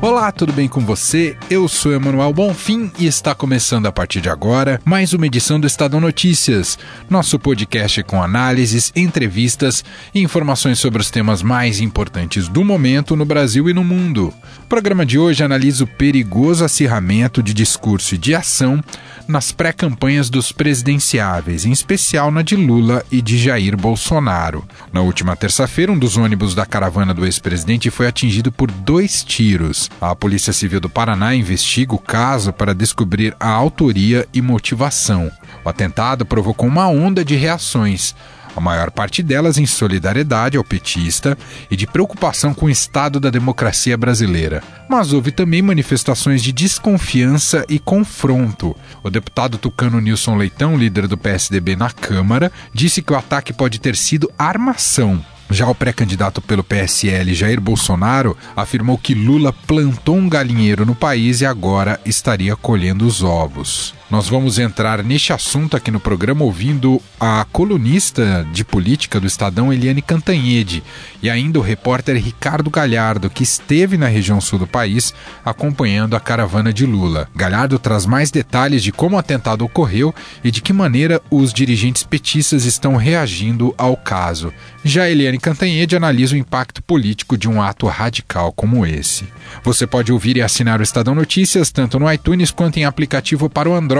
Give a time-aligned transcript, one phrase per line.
[0.00, 1.36] Olá, tudo bem com você?
[1.50, 5.66] Eu sou Emanuel Bonfim e está começando a partir de agora mais uma edição do
[5.66, 6.78] Estadão Notícias,
[7.10, 13.24] nosso podcast com análises, entrevistas e informações sobre os temas mais importantes do momento no
[13.24, 14.32] Brasil e no mundo.
[14.62, 18.80] O programa de hoje analisa o perigoso acirramento de discurso e de ação
[19.26, 24.66] nas pré-campanhas dos presidenciáveis, em especial na de Lula e de Jair Bolsonaro.
[24.90, 29.87] Na última terça-feira, um dos ônibus da caravana do ex-presidente foi atingido por dois tiros.
[30.00, 35.30] A Polícia Civil do Paraná investiga o caso para descobrir a autoria e motivação.
[35.64, 38.14] O atentado provocou uma onda de reações
[38.58, 41.38] a maior parte delas em solidariedade ao petista
[41.70, 44.64] e de preocupação com o estado da democracia brasileira.
[44.88, 48.76] Mas houve também manifestações de desconfiança e confronto.
[49.04, 53.78] O deputado tucano Nilson Leitão, líder do PSDB na Câmara, disse que o ataque pode
[53.78, 55.24] ter sido armação.
[55.50, 61.40] Já o pré-candidato pelo PSL, Jair Bolsonaro, afirmou que Lula plantou um galinheiro no país
[61.40, 63.97] e agora estaria colhendo os ovos.
[64.10, 69.70] Nós vamos entrar neste assunto aqui no programa ouvindo a colunista de política do Estadão,
[69.70, 70.82] Eliane Cantanhede,
[71.22, 75.12] e ainda o repórter Ricardo Galhardo, que esteve na região sul do país
[75.44, 77.28] acompanhando a caravana de Lula.
[77.36, 82.02] Galhardo traz mais detalhes de como o atentado ocorreu e de que maneira os dirigentes
[82.02, 84.54] petistas estão reagindo ao caso.
[84.82, 89.28] Já Eliane Cantanhede analisa o impacto político de um ato radical como esse.
[89.62, 93.68] Você pode ouvir e assinar o Estadão Notícias tanto no iTunes quanto em aplicativo para
[93.68, 93.97] o Android.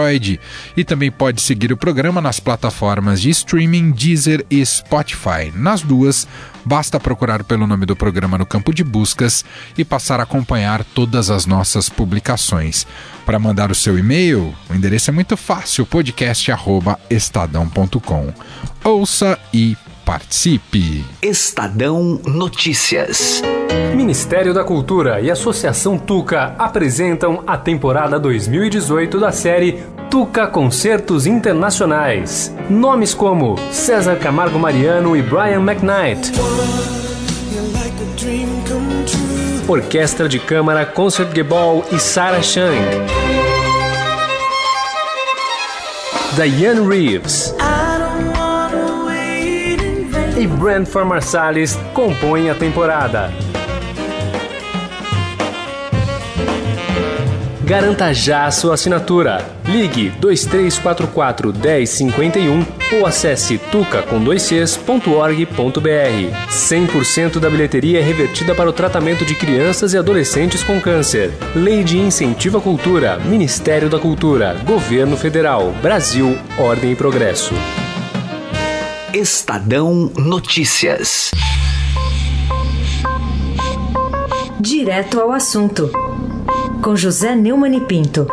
[0.76, 5.52] E também pode seguir o programa nas plataformas de streaming Deezer e Spotify.
[5.54, 6.28] Nas duas,
[6.64, 9.44] basta procurar pelo nome do programa no campo de buscas
[9.76, 12.86] e passar a acompanhar todas as nossas publicações.
[13.26, 18.32] Para mandar o seu e-mail, o endereço é muito fácil: podcast@estadão.com.
[18.84, 19.76] Ouça e
[20.08, 21.04] participe.
[21.20, 23.42] Estadão Notícias.
[23.94, 32.50] Ministério da Cultura e Associação Tuca apresentam a temporada 2018 da série Tuca Concertos Internacionais.
[32.70, 36.32] Nomes como César Camargo Mariano e Brian McKnight.
[39.68, 42.80] Orquestra de Câmara Concert Gebol e Sarah Chang.
[46.34, 47.54] Diane Reeves.
[50.58, 53.30] Brentford Marsalis compõem a temporada.
[57.62, 59.44] Garanta já sua assinatura.
[59.66, 64.08] Ligue 2344 1051 ou acesse tuca.org.br.
[66.50, 71.30] 100% da bilheteria é revertida para o tratamento de crianças e adolescentes com câncer.
[71.54, 77.54] Lei de Incentivo à Cultura, Ministério da Cultura, Governo Federal, Brasil, Ordem e Progresso.
[79.14, 81.30] Estadão Notícias.
[84.60, 85.90] Direto ao assunto
[86.82, 88.26] com José Neumann e Pinto.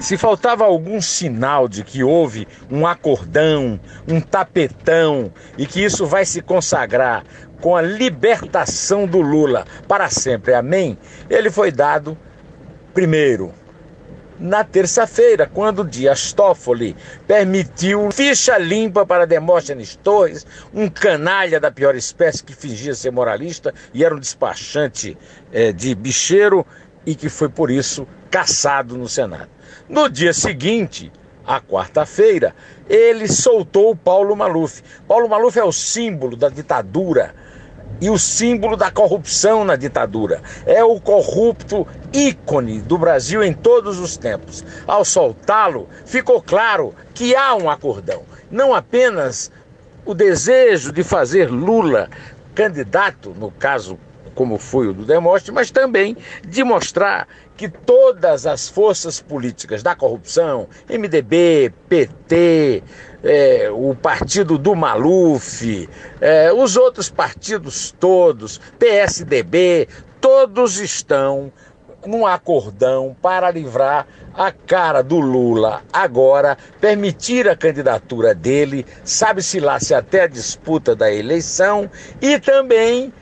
[0.00, 3.78] Se faltava algum sinal de que houve um acordão,
[4.08, 7.22] um tapetão e que isso vai se consagrar
[7.60, 10.98] com a libertação do Lula para sempre, amém?
[11.30, 12.18] Ele foi dado
[12.92, 13.54] primeiro
[14.38, 21.94] na terça-feira, quando Dias Toffoli permitiu ficha limpa para Demóstenes Torres, um canalha da pior
[21.96, 25.16] espécie que fingia ser moralista e era um despachante
[25.52, 26.64] é, de bicheiro
[27.04, 29.48] e que foi por isso caçado no Senado.
[29.88, 31.10] No dia seguinte,
[31.46, 32.54] a quarta-feira,
[32.88, 34.82] ele soltou Paulo Maluf.
[35.06, 37.34] Paulo Maluf é o símbolo da ditadura
[38.00, 40.42] e o símbolo da corrupção na ditadura.
[40.66, 44.64] É o corrupto ícone do Brasil em todos os tempos.
[44.86, 48.22] Ao soltá-lo, ficou claro que há um acordão.
[48.50, 49.50] Não apenas
[50.04, 52.08] o desejo de fazer Lula
[52.54, 53.98] candidato, no caso
[54.38, 57.26] como foi o do Demóstenes, mas também de mostrar
[57.56, 62.84] que todas as forças políticas da corrupção, MDB, PT,
[63.24, 65.88] é, o partido do Maluf,
[66.20, 69.88] é, os outros partidos todos, PSDB,
[70.20, 71.52] todos estão
[72.06, 75.82] num acordão para livrar a cara do Lula.
[75.92, 81.90] Agora, permitir a candidatura dele, sabe-se lá se até a disputa da eleição,
[82.22, 83.12] e também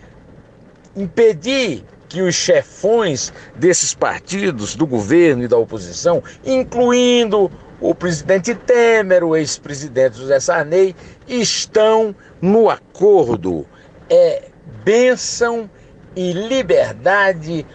[0.96, 7.50] impedir que os chefões desses partidos, do governo e da oposição, incluindo
[7.80, 10.94] o presidente Temer, o ex-presidente José Sarney,
[11.28, 13.66] estão no acordo.
[14.08, 14.44] É
[14.84, 15.68] bênção
[16.14, 17.66] e liberdade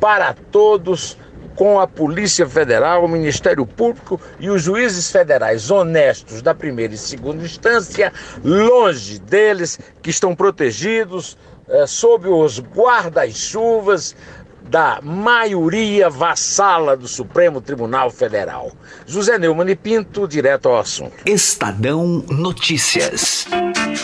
[0.00, 1.18] para todos
[1.54, 6.96] com a Polícia Federal, o Ministério Público e os juízes federais honestos da primeira e
[6.96, 8.10] segunda instância,
[8.42, 11.36] longe deles que estão protegidos
[11.70, 14.14] é, sob os guarda-chuvas
[14.62, 18.70] da maioria vassala do Supremo Tribunal Federal.
[19.06, 21.12] José Neumann e Pinto, direto ao assunto.
[21.26, 23.46] Estadão Notícias.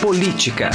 [0.01, 0.69] Política.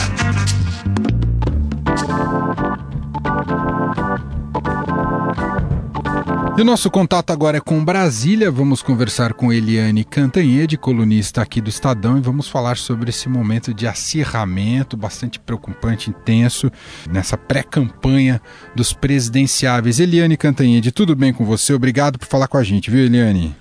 [6.54, 8.50] E o nosso contato agora é com Brasília.
[8.50, 13.72] Vamos conversar com Eliane Cantanhede, colunista aqui do Estadão, e vamos falar sobre esse momento
[13.72, 16.70] de acirramento bastante preocupante, intenso,
[17.10, 18.38] nessa pré-campanha
[18.76, 19.98] dos presidenciáveis.
[19.98, 21.72] Eliane Cantanhede, tudo bem com você?
[21.72, 23.56] Obrigado por falar com a gente, viu, Eliane?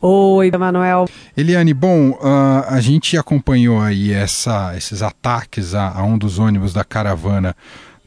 [0.00, 1.06] Oi, Manuel.
[1.36, 6.72] Eliane, bom, uh, a gente acompanhou aí essa, esses ataques a, a um dos ônibus
[6.72, 7.56] da caravana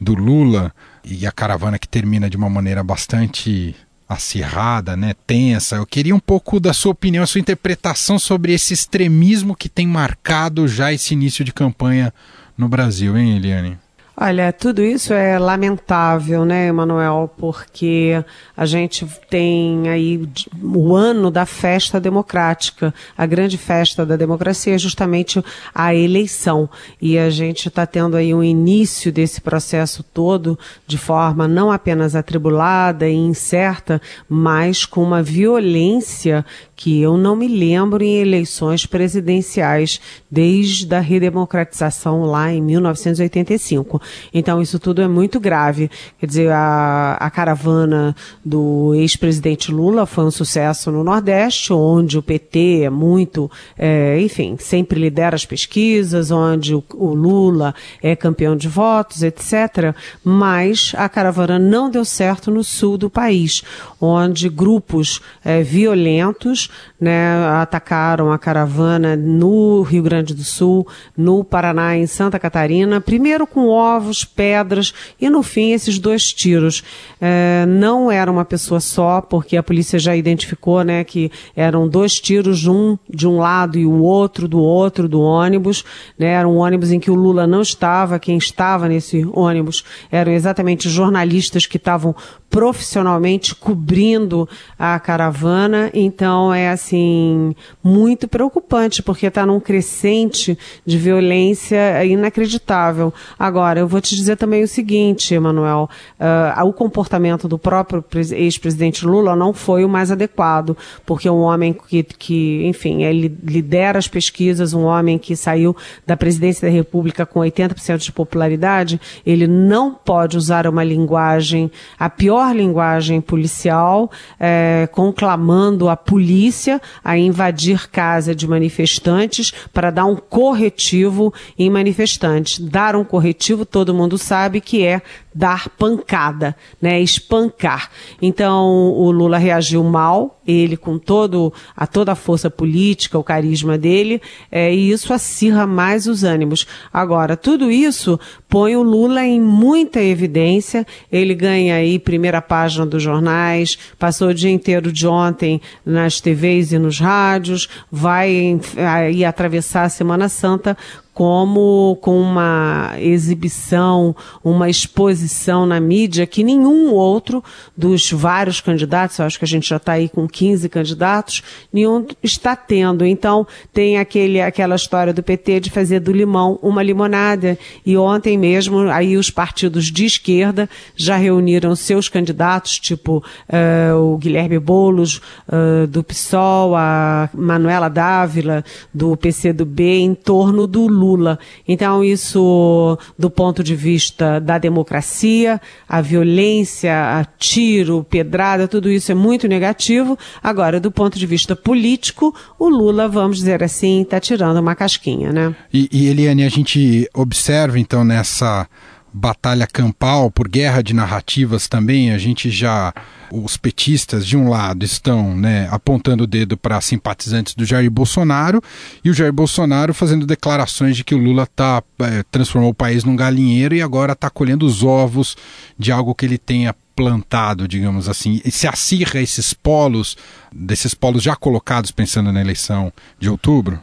[0.00, 0.72] do Lula
[1.04, 3.76] e a caravana que termina de uma maneira bastante
[4.10, 5.76] acirrada, né, tensa.
[5.76, 9.86] Eu queria um pouco da sua opinião, a sua interpretação sobre esse extremismo que tem
[9.86, 12.12] marcado já esse início de campanha
[12.58, 13.78] no Brasil, hein, Eliane?
[14.22, 17.30] Olha, tudo isso é lamentável, né, Emanuel?
[17.38, 18.22] Porque
[18.54, 20.28] a gente tem aí
[20.62, 22.92] o ano da festa democrática.
[23.16, 25.42] A grande festa da democracia é justamente
[25.74, 26.68] a eleição.
[27.00, 32.14] E a gente está tendo aí um início desse processo todo de forma não apenas
[32.14, 36.44] atribulada e incerta, mas com uma violência
[36.76, 39.98] que eu não me lembro em eleições presidenciais
[40.30, 44.00] desde a redemocratização lá em 1985.
[44.32, 45.90] Então isso tudo é muito grave.
[46.18, 48.14] Quer dizer, a, a caravana
[48.44, 54.56] do ex-presidente Lula foi um sucesso no Nordeste, onde o PT é muito, é, enfim,
[54.58, 59.94] sempre lidera as pesquisas, onde o, o Lula é campeão de votos, etc.
[60.22, 63.62] Mas a caravana não deu certo no sul do país,
[64.00, 66.70] onde grupos é, violentos
[67.00, 70.86] né, atacaram a caravana no Rio Grande do Sul,
[71.16, 73.66] no Paraná, em Santa Catarina, primeiro com
[73.96, 76.82] ovos, pedras e no fim esses dois tiros.
[77.20, 82.20] É, não era uma pessoa só, porque a polícia já identificou né, que eram dois
[82.20, 85.84] tiros, um de um lado e o outro do outro do ônibus.
[86.18, 90.32] Né, era um ônibus em que o Lula não estava, quem estava nesse ônibus eram
[90.32, 92.14] exatamente jornalistas que estavam
[92.50, 95.90] profissionalmente cobrindo a caravana.
[95.94, 103.14] Então é assim muito preocupante porque está num crescente de violência inacreditável.
[103.38, 105.88] Agora eu vou te dizer também o seguinte, Emanuel,
[106.18, 110.76] uh, o comportamento do próprio ex-presidente Lula não foi o mais adequado,
[111.06, 116.16] porque um homem que, que enfim, ele lidera as pesquisas, um homem que saiu da
[116.16, 122.39] presidência da República com 80% de popularidade, ele não pode usar uma linguagem, a pior
[122.52, 131.32] linguagem policial, é, conclamando a polícia a invadir casa de manifestantes para dar um corretivo
[131.58, 132.58] em manifestantes.
[132.58, 135.02] Dar um corretivo, todo mundo sabe que é
[135.34, 137.90] dar pancada, né, espancar.
[138.20, 143.78] Então o Lula reagiu mal, ele com todo a toda a força política, o carisma
[143.78, 146.66] dele, é, e isso acirra mais os ânimos.
[146.92, 148.18] Agora tudo isso
[148.48, 150.86] põe o Lula em muita evidência.
[151.10, 156.72] Ele ganha aí primeira página dos jornais, passou o dia inteiro de ontem nas TVs
[156.72, 160.76] e nos rádios, vai aí atravessar a Semana Santa
[161.20, 167.44] como com uma exibição, uma exposição na mídia que nenhum outro
[167.76, 172.06] dos vários candidatos, eu acho que a gente já está aí com 15 candidatos, nenhum
[172.22, 173.04] está tendo.
[173.04, 177.58] Então, tem aquele, aquela história do PT de fazer do limão uma limonada.
[177.84, 184.16] E ontem mesmo, aí os partidos de esquerda já reuniram seus candidatos, tipo uh, o
[184.16, 191.38] Guilherme Boulos, uh, do PSOL, a Manuela Dávila, do PCdoB, em torno do Lula Lula.
[191.66, 199.10] Então, isso, do ponto de vista da democracia, a violência, a tiro, pedrada, tudo isso
[199.10, 200.18] é muito negativo.
[200.42, 205.32] Agora, do ponto de vista político, o Lula, vamos dizer assim, está tirando uma casquinha,
[205.32, 205.54] né?
[205.72, 208.68] E, e Eliane, a gente observa então nessa
[209.12, 212.92] batalha campal por guerra de narrativas também, a gente já
[213.32, 218.60] os petistas, de um lado, estão né, apontando o dedo para simpatizantes do Jair Bolsonaro
[219.04, 223.04] e o Jair Bolsonaro fazendo declarações de que o Lula tá, é, transformou o país
[223.04, 225.36] num galinheiro e agora está colhendo os ovos
[225.78, 230.16] de algo que ele tenha plantado, digamos assim, e se acirra esses polos,
[230.52, 233.80] desses polos já colocados pensando na eleição de outubro?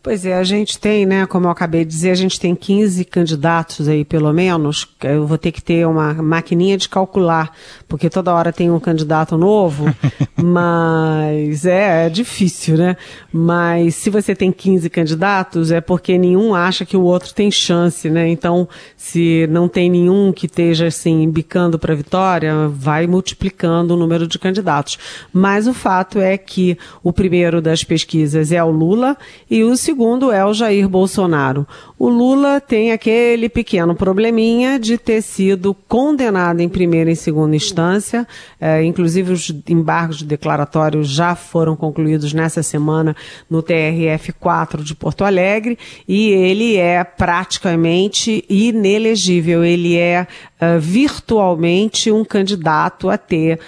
[0.00, 3.04] Pois é, a gente tem, né, como eu acabei de dizer, a gente tem 15
[3.04, 4.86] candidatos aí, pelo menos.
[5.02, 7.52] Eu vou ter que ter uma maquininha de calcular,
[7.88, 9.92] porque toda hora tem um candidato novo,
[10.40, 12.96] mas é, é difícil, né?
[13.32, 18.08] Mas se você tem 15 candidatos, é porque nenhum acha que o outro tem chance,
[18.08, 18.28] né?
[18.28, 23.96] Então, se não tem nenhum que esteja assim bicando para a vitória, vai multiplicando o
[23.96, 24.96] número de candidatos.
[25.32, 29.16] Mas o fato é que o primeiro das pesquisas é o Lula
[29.50, 31.66] e o segundo é o Jair Bolsonaro.
[31.98, 38.24] O Lula tem aquele pequeno probleminha de ter sido condenado em primeira e segunda instância,
[38.60, 43.16] é, inclusive os embargos declaratórios já foram concluídos nessa semana
[43.50, 45.76] no TRF4 de Porto Alegre.
[46.06, 50.24] E ele é praticamente inelegível, ele é
[50.62, 53.58] uh, virtualmente um candidato a ter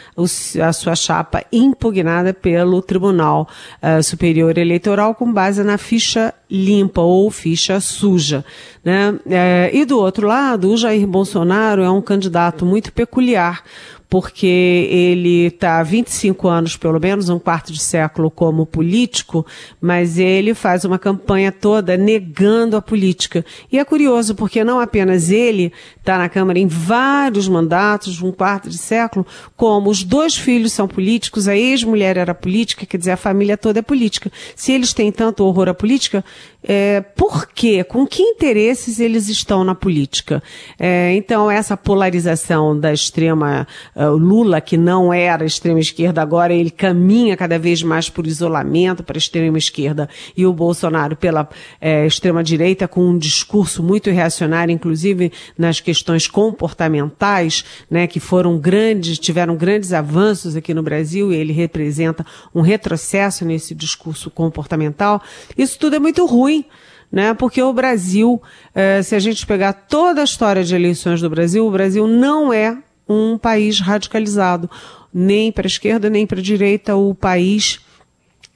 [0.62, 3.48] a sua chapa impugnada pelo Tribunal
[3.82, 8.44] uh, Superior Eleitoral com base na ficha limpa ou ficha suja.
[8.84, 9.18] Né?
[9.26, 13.62] É, e do outro lado, o Jair Bolsonaro é um candidato muito peculiar,
[14.10, 19.46] porque ele está há 25 anos, pelo menos um quarto de século, como político,
[19.80, 23.44] mas ele faz uma campanha toda negando a política.
[23.70, 28.68] E é curioso, porque não apenas ele está na Câmara em vários mandatos, um quarto
[28.68, 29.24] de século,
[29.56, 33.78] como os dois filhos são políticos, a ex-mulher era política, quer dizer, a família toda
[33.78, 34.32] é política.
[34.56, 36.24] Se eles têm tanto horror à política,
[36.62, 37.82] é, por quê?
[37.84, 40.42] Com que interesses eles estão na política?
[40.78, 43.66] É, então, essa polarização da extrema
[44.00, 49.02] uh, Lula, que não era extrema esquerda, agora ele caminha cada vez mais por isolamento
[49.02, 51.48] para a extrema esquerda, e o Bolsonaro pela
[51.80, 58.58] é, extrema direita, com um discurso muito reacionário, inclusive nas questões comportamentais, né, que foram
[58.58, 65.22] grandes, tiveram grandes avanços aqui no Brasil, e ele representa um retrocesso nesse discurso comportamental.
[65.56, 66.64] Isso tudo é muito ruim
[67.12, 67.34] né?
[67.34, 68.40] Porque o Brasil,
[68.72, 72.52] eh, se a gente pegar toda a história de eleições do Brasil, o Brasil não
[72.52, 72.78] é
[73.10, 74.70] um país radicalizado,
[75.12, 76.94] nem para a esquerda nem para a direita.
[76.94, 77.80] O país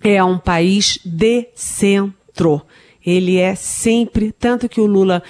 [0.03, 2.63] é um país de centro.
[3.05, 5.23] Ele é sempre, tanto que o Lula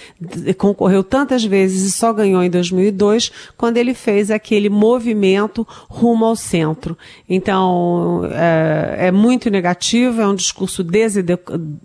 [0.56, 6.36] concorreu tantas vezes e só ganhou em 2002, quando ele fez aquele movimento rumo ao
[6.36, 6.96] centro.
[7.28, 11.38] Então, é, é muito negativo, é um discurso desedu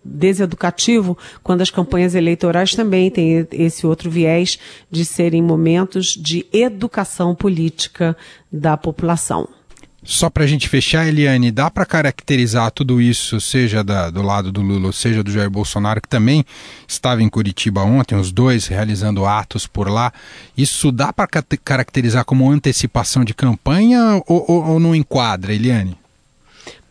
[0.04, 4.60] deseducativo, quando as campanhas eleitorais também têm esse outro viés
[4.92, 8.16] de serem momentos de educação política
[8.52, 9.59] da população.
[10.04, 14.52] Só para a gente fechar, Eliane, dá para caracterizar tudo isso, seja da, do lado
[14.52, 16.46] do Lula, seja do Jair Bolsonaro, que também
[16.88, 20.14] estava em Curitiba ontem, os dois realizando atos por lá.
[20.58, 21.28] Isso dá para
[21.64, 25.98] caracterizar como antecipação de campanha ou, ou, ou não enquadra, Eliane?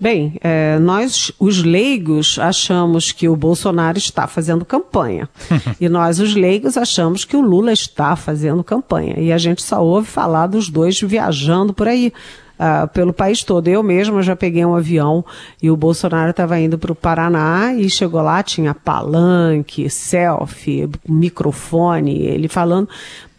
[0.00, 5.28] Bem, é, nós, os leigos, achamos que o Bolsonaro está fazendo campanha.
[5.80, 9.18] e nós, os leigos, achamos que o Lula está fazendo campanha.
[9.18, 12.12] E a gente só ouve falar dos dois viajando por aí
[12.58, 13.68] uh, pelo país todo.
[13.68, 15.24] Eu mesma já peguei um avião
[15.62, 22.22] e o Bolsonaro estava indo para o Paraná e chegou lá, tinha palanque, selfie, microfone,
[22.22, 22.88] ele falando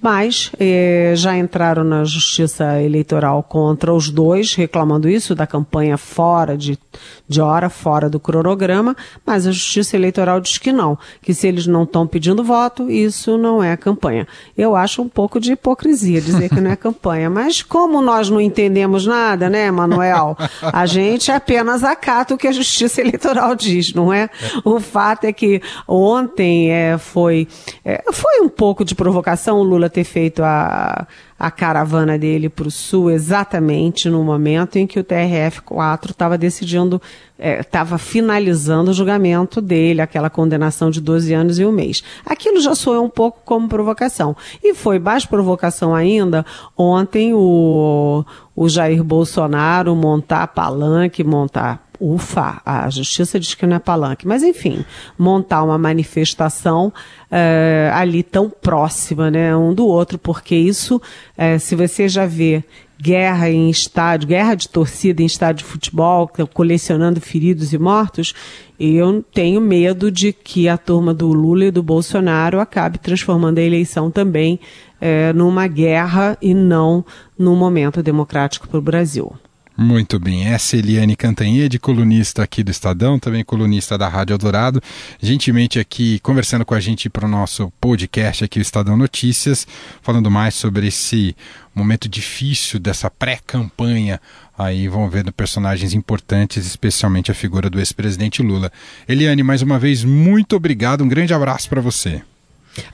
[0.02, 6.58] mas eh, já entraram na justiça eleitoral contra os dois, reclamando isso da campanha fora
[6.58, 6.80] de,
[7.28, 11.68] de hora, fora do cronograma, mas a justiça eleitoral diz que não, que se eles
[11.68, 14.26] não estão pedindo voto, isso não é campanha.
[14.58, 18.40] Eu acho um pouco de hipocrisia dizer que não é campanha, mas como nós não
[18.40, 20.38] entendemos nada, né, Manuel?
[20.62, 24.30] A gente apenas acata o que a justiça eleitoral diz, não é?
[24.64, 27.50] O fato é que ontem é, foi,
[27.84, 32.68] é, foi um pouco de provocação, o Lula ter feito a, a caravana dele para
[32.68, 37.02] o sul exatamente no momento em que o TRF-4 estava decidindo,
[37.38, 42.04] estava é, finalizando o julgamento dele, aquela condenação de 12 anos e um mês.
[42.26, 44.36] Aquilo já soou um pouco como provocação.
[44.64, 46.46] E foi mais provocação ainda
[46.78, 48.24] ontem o,
[48.56, 54.42] o Jair Bolsonaro montar palanque, montar ufa, a justiça diz que não é palanque, mas
[54.44, 54.86] enfim,
[55.18, 61.76] montar uma manifestação uh, ali tão próxima, né, um do outro, porque isso, uh, se
[61.76, 62.64] você já vê
[63.02, 68.34] guerra em estádio, guerra de torcida em estádio de futebol, colecionando feridos e mortos,
[68.78, 73.64] eu tenho medo de que a turma do Lula e do Bolsonaro acabe transformando a
[73.64, 74.60] eleição também
[75.02, 77.06] uh, numa guerra e não
[77.38, 79.34] num momento democrático para o Brasil.
[79.82, 84.84] Muito bem, essa é Eliane Cantanhede, colunista aqui do Estadão, também colunista da Rádio Eldorado,
[85.22, 89.66] gentilmente aqui conversando com a gente para o nosso podcast aqui, o Estadão Notícias,
[90.02, 91.34] falando mais sobre esse
[91.74, 94.20] momento difícil dessa pré-campanha
[94.58, 98.70] aí vão vendo personagens importantes, especialmente a figura do ex-presidente Lula.
[99.08, 102.22] Eliane, mais uma vez, muito obrigado, um grande abraço para você.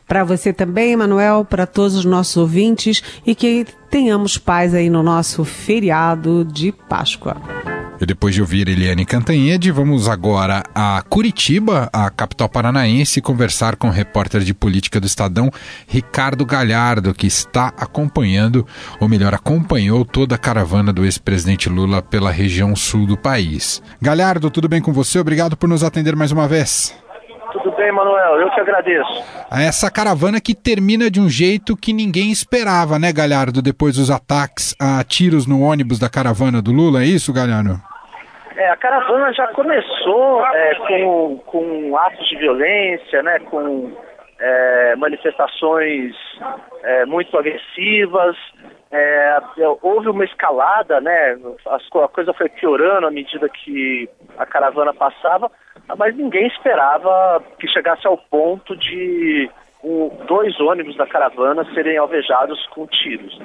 [0.07, 5.03] Para você também, Manuel, para todos os nossos ouvintes e que tenhamos paz aí no
[5.03, 7.37] nosso feriado de Páscoa.
[7.99, 13.87] E depois de ouvir Eliane Cantanhede, vamos agora a Curitiba, a capital paranaense, conversar com
[13.87, 15.49] o repórter de política do Estadão,
[15.87, 18.67] Ricardo Galhardo, que está acompanhando,
[18.99, 23.81] ou melhor, acompanhou toda a caravana do ex-presidente Lula pela região sul do país.
[24.01, 25.17] Galhardo, tudo bem com você?
[25.17, 26.93] Obrigado por nos atender mais uma vez.
[27.55, 28.41] Tudo bem, Manuel.
[28.41, 29.23] Eu que agradeço.
[29.49, 33.61] Essa caravana que termina de um jeito que ninguém esperava, né, Galhardo?
[33.61, 37.79] Depois dos ataques a tiros no ônibus da caravana do Lula, é isso, Galhardo?
[38.57, 43.89] É, a caravana já começou é, com, com atos de violência, né, com
[44.37, 46.13] é, manifestações
[46.83, 48.35] é, muito agressivas.
[48.97, 49.37] É,
[49.81, 55.51] houve uma escalada, né, a coisa foi piorando à medida que a caravana passava
[55.97, 59.49] mas ninguém esperava que chegasse ao ponto de
[60.27, 63.37] dois ônibus da caravana serem alvejados com tiros.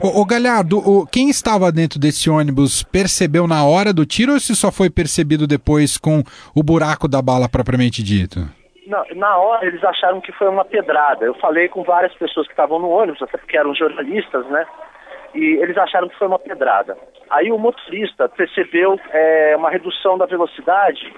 [0.00, 4.40] Ô, ô Galhardo, o, quem estava dentro desse ônibus percebeu na hora do tiro ou
[4.40, 6.22] se só foi percebido depois com
[6.54, 8.48] o buraco da bala propriamente dito?
[8.86, 11.24] Na, na hora eles acharam que foi uma pedrada.
[11.24, 14.66] Eu falei com várias pessoas que estavam no ônibus, até porque eram jornalistas, né?
[15.34, 16.96] E eles acharam que foi uma pedrada.
[17.30, 21.12] Aí o motorista percebeu é, uma redução da velocidade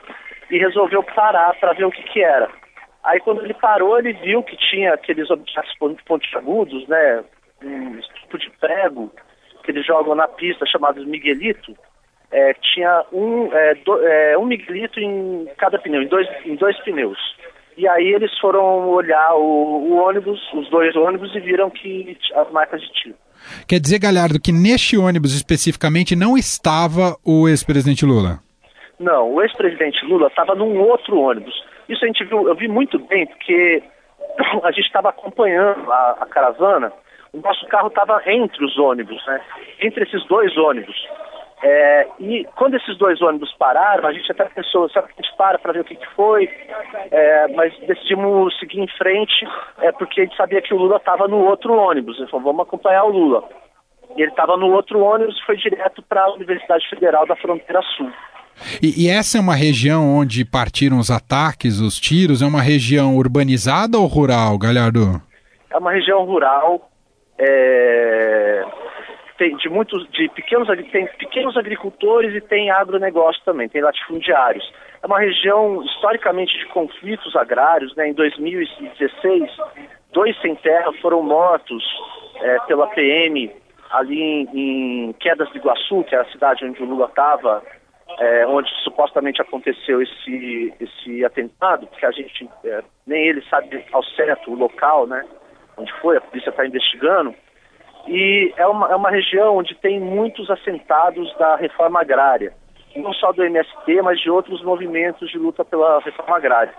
[0.50, 2.48] e resolveu parar para ver o que, que era.
[3.04, 5.72] Aí quando ele parou, ele viu que tinha aqueles objetos
[6.06, 7.24] pontiagudos, né,
[7.62, 9.12] um tipo de prego
[9.62, 11.76] que eles jogam na pista chamados Miguelito.
[12.30, 16.76] É, tinha um, é, do, é, um Miguelito em cada pneu, em dois, em dois
[16.80, 17.18] pneus.
[17.76, 22.50] E aí eles foram olhar o, o ônibus, os dois ônibus, e viram que as
[22.50, 23.14] marcas de tiro.
[23.68, 28.40] Quer dizer, Galhardo, que neste ônibus especificamente não estava o ex-presidente Lula?
[28.98, 31.54] Não, o ex-presidente Lula estava num outro ônibus.
[31.88, 33.82] Isso a gente viu, eu vi muito bem, porque
[34.64, 36.92] a gente estava acompanhando a, a, caravana,
[37.32, 39.40] o nosso carro estava entre os ônibus, né?
[39.80, 40.96] Entre esses dois ônibus.
[41.62, 45.36] É, e quando esses dois ônibus pararam, a gente até pensou, será que a gente
[45.36, 46.50] para para ver o que, que foi?
[47.10, 49.46] É, mas decidimos seguir em frente,
[49.78, 52.18] é, porque a gente sabia que o Lula estava no outro ônibus.
[52.18, 53.44] Ele falou, vamos acompanhar o Lula.
[54.16, 57.80] E ele estava no outro ônibus e foi direto para a Universidade Federal da Fronteira
[57.96, 58.10] Sul.
[58.82, 62.40] E, e, essa é uma região onde partiram os ataques, os tiros?
[62.40, 65.20] É uma região urbanizada ou rural, Galhardo?
[65.70, 66.88] É uma região rural.
[67.38, 68.64] É...
[69.38, 74.72] Tem de muitos, de pequenos, tem pequenos agricultores e tem agronegócio também, tem latifundiários.
[75.02, 77.94] É uma região historicamente de conflitos agrários.
[77.96, 78.08] Né?
[78.08, 79.50] Em 2016,
[80.12, 81.84] dois sem terra foram mortos
[82.40, 83.50] é, pela PM
[83.90, 87.62] ali em, em Quedas do Iguaçu, que é a cidade onde o Lula estava
[88.18, 94.02] é, onde supostamente aconteceu esse, esse atentado, porque a gente é, nem ele sabe ao
[94.02, 95.24] certo o local, né,
[95.76, 97.34] onde foi, a polícia está investigando.
[98.06, 102.52] E é uma, é uma região onde tem muitos assentados da reforma agrária,
[102.94, 106.72] não só do MST, mas de outros movimentos de luta pela reforma agrária.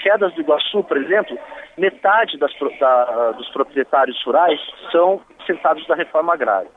[0.00, 1.38] Quedas do Iguaçu, por exemplo,
[1.76, 4.58] metade das, da, dos proprietários rurais
[4.90, 6.70] são assentados da reforma agrária.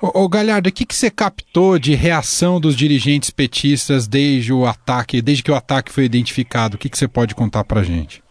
[0.00, 5.22] Ô Galhardo, o que, que você captou de reação dos dirigentes petistas desde o ataque,
[5.22, 6.76] desde que o ataque foi identificado?
[6.76, 8.23] O que, que você pode contar pra gente?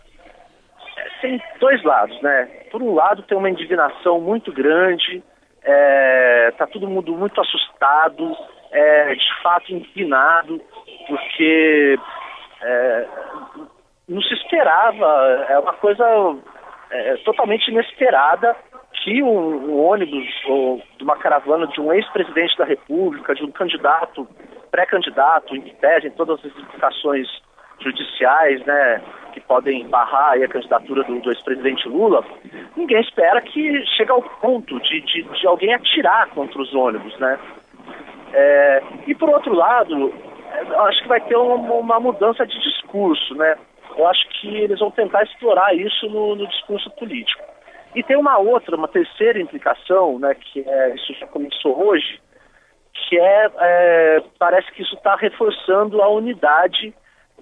[1.63, 2.43] Dois lados, né?
[2.69, 5.23] Por um lado tem uma indignação muito grande,
[5.63, 8.36] é, tá todo mundo muito assustado,
[8.69, 10.62] é, de fato indignado,
[11.08, 11.97] porque
[12.62, 13.08] é,
[14.10, 16.06] não se esperava, é uma coisa
[16.91, 18.58] é, totalmente inesperada
[19.02, 23.52] que um, um ônibus ou de uma caravana de um ex-presidente da República, de um
[23.52, 24.28] candidato,
[24.69, 27.26] pré-candidato, em que pedem todas as implicações
[27.84, 29.02] judiciais, né,
[29.34, 32.24] que podem barrar a candidatura do, do ex-presidente Lula,
[32.76, 37.39] ninguém espera que chegue ao ponto de, de, de alguém atirar contra os ônibus, né?
[38.34, 40.13] É, e por outro lado,
[40.88, 43.56] acho que vai ter uma, uma, mudança de discurso, né?
[43.96, 47.43] Eu acho que eles vão tentar explorar isso no, no discurso político.
[47.96, 52.19] E tem uma outra, uma terceira implicação, né, que é, isso já começou hoje,
[52.91, 56.93] que é, é parece que isso está reforçando a unidade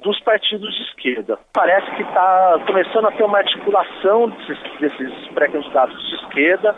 [0.01, 1.39] dos partidos de esquerda.
[1.53, 6.75] Parece que está começando a ter uma articulação desses, desses pré-candidatos de esquerda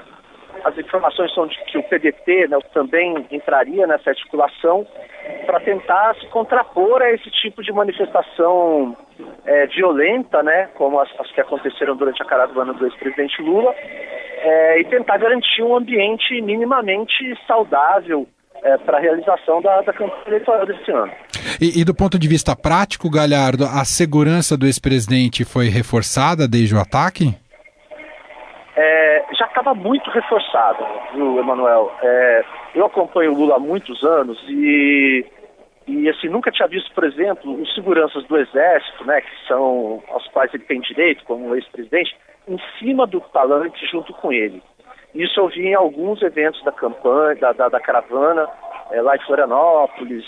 [0.63, 4.86] as informações são de que o PDT né, também entraria nessa articulação
[5.45, 8.95] para tentar se contrapor a esse tipo de manifestação
[9.45, 14.79] é, violenta, né, como as, as, que aconteceram durante a caravana do ex-presidente Lula, é,
[14.79, 18.27] e tentar garantir um ambiente minimamente saudável
[18.63, 21.12] é, para a realização da, da, campanha eleitoral desse ano.
[21.60, 26.76] E, e, do ponto de vista prático, Galhardo, a segurança do ex-presidente foi reforçada desde
[26.76, 27.36] o ataque?
[28.76, 31.91] É, já estava muito reforçada, viu, Emanuel?
[32.02, 35.26] É, eu acompanho o Lula há muitos anos e,
[35.88, 40.28] e assim, nunca tinha visto, por exemplo, os seguranças do Exército, né, que são aos
[40.30, 42.15] quais ele tem direito como ex-presidente,
[42.47, 44.62] em cima do talante junto com ele.
[45.13, 48.47] Isso eu vi em alguns eventos da campanha, da, da, da caravana,
[48.91, 50.26] é, lá em Florianópolis.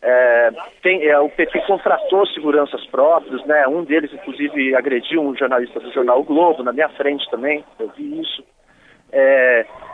[0.00, 0.50] É,
[0.82, 3.66] tem, é, o PT contratou seguranças próprios, né?
[3.66, 7.88] Um deles, inclusive, agrediu um jornalista do jornal o Globo, na minha frente também, eu
[7.96, 8.44] vi isso.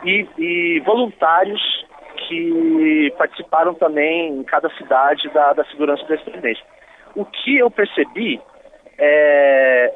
[0.03, 1.61] E, e, voluntários
[2.27, 6.63] que participaram também em cada cidade da, da segurança do ex-presidente.
[7.15, 8.41] O que eu percebi
[8.97, 9.93] é,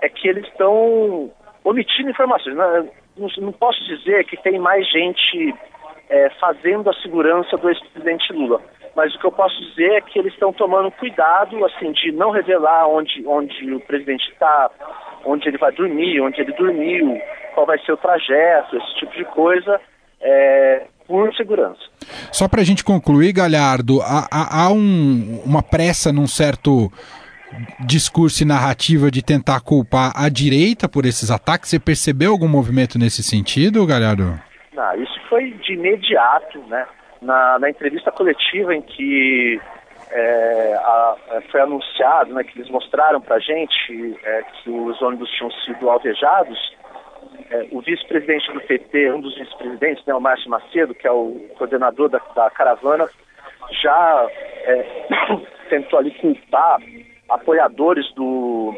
[0.00, 1.30] é que eles estão
[1.62, 2.56] omitindo informações.
[2.56, 2.88] Né?
[3.16, 5.54] Não, não posso dizer que tem mais gente
[6.08, 8.60] é, fazendo a segurança do ex-presidente Lula.
[8.94, 12.30] Mas o que eu posso dizer é que eles estão tomando cuidado, assim, de não
[12.30, 14.70] revelar onde, onde o presidente está,
[15.24, 17.20] onde ele vai dormir, onde ele dormiu,
[17.54, 19.80] qual vai ser o trajeto, esse tipo de coisa,
[20.20, 21.80] é, por segurança.
[22.32, 26.90] Só para a gente concluir, Galhardo, há, há, um, uma pressa num certo
[27.80, 31.70] discurso e narrativa de tentar culpar a direita por esses ataques?
[31.70, 34.40] Você percebeu algum movimento nesse sentido, Galhardo?
[34.72, 36.86] Não, isso foi de imediato, né?
[37.22, 39.58] Na, na entrevista coletiva em que
[40.10, 45.00] é, a, é, foi anunciado, né, que eles mostraram para a gente é, que os
[45.00, 46.58] ônibus tinham sido alvejados,
[47.50, 51.48] é, o vice-presidente do PT, um dos vice-presidentes, né, o Márcio Macedo, que é o
[51.56, 53.08] coordenador da, da caravana,
[53.82, 54.26] já
[54.64, 55.06] é,
[55.70, 56.78] tentou ali culpar
[57.34, 58.74] apoiadores do,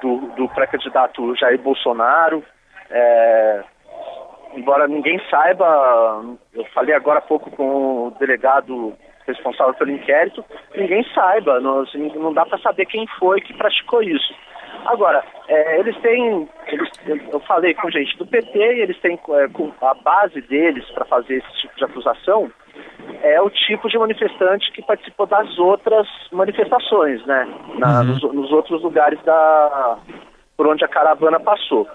[0.00, 2.42] do, do pré-candidato Jair Bolsonaro.
[2.90, 3.64] É,
[4.54, 10.44] embora ninguém saiba, eu falei agora há pouco com o delegado responsável pelo inquérito,
[10.76, 14.32] ninguém saiba, não, assim, não dá para saber quem foi que praticou isso.
[14.84, 16.88] Agora, é, eles têm, eles,
[17.32, 21.60] eu falei com gente do PT, eles têm é, a base deles para fazer esse
[21.60, 22.52] tipo de acusação
[23.46, 27.48] o tipo de manifestante que participou das outras manifestações, né?
[27.78, 28.06] Na, uhum.
[28.06, 29.98] nos, nos, outros lugares da
[30.56, 31.86] por onde a caravana passou.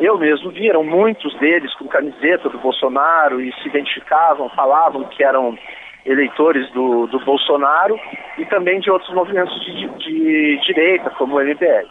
[0.00, 5.22] Eu mesmo vi, eram muitos deles com camiseta do Bolsonaro e se identificavam, falavam que
[5.22, 5.56] eram
[6.04, 7.98] eleitores do, do Bolsonaro
[8.36, 11.86] e também de outros movimentos de, de direita, como o MBL.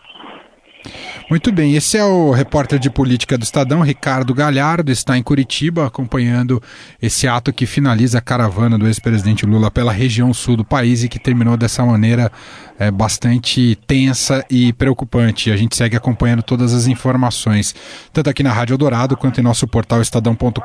[1.30, 5.86] Muito bem, esse é o repórter de política do Estadão, Ricardo Galhardo, está em Curitiba
[5.86, 6.62] acompanhando
[7.02, 11.10] esse ato que finaliza a caravana do ex-presidente Lula pela região sul do país e
[11.10, 12.32] que terminou dessa maneira
[12.80, 15.52] é, bastante tensa e preocupante.
[15.52, 17.76] A gente segue acompanhando todas as informações,
[18.14, 20.62] tanto aqui na Rádio Eldorado quanto em nosso portal estadão.com.br.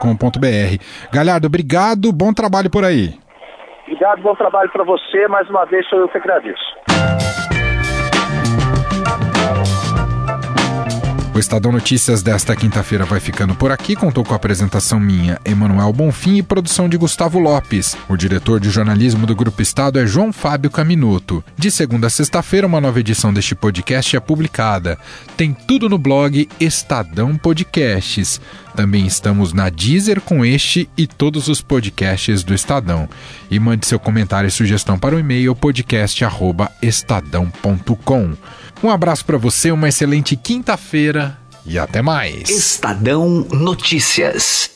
[1.13, 3.19] Galhardo, obrigado, bom trabalho por aí.
[3.87, 5.27] Obrigado, bom trabalho para você.
[5.29, 6.63] Mais uma vez, sou eu que agradeço.
[11.35, 13.97] O Estadão Notícias desta quinta-feira vai ficando por aqui.
[13.97, 17.97] Contou com a apresentação minha, Emanuel Bonfim, e produção de Gustavo Lopes.
[18.07, 21.43] O diretor de jornalismo do Grupo Estado é João Fábio Caminuto.
[21.57, 24.99] De segunda a sexta-feira, uma nova edição deste podcast é publicada.
[25.35, 28.39] Tem tudo no blog Estadão Podcasts.
[28.77, 33.09] Também estamos na Deezer com este e todos os podcasts do Estadão.
[33.51, 38.35] E mande seu comentário e sugestão para o e-mail podcast@estadão.com.
[38.83, 42.51] Um abraço para você, uma excelente quinta-feira e até mais.
[42.51, 44.72] Estadão Notícias.